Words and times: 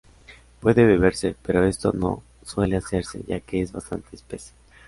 Puede 0.61 0.83
beberse 0.87 1.35
pero 1.43 1.63
esto 1.63 1.93
no 1.93 2.23
suele 2.43 2.75
hacerse 2.77 3.21
ya 3.27 3.39
que 3.39 3.61
es 3.61 3.71
bastante 3.71 4.15
espeso. 4.15 4.51